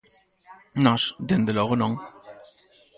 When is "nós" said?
0.85-1.01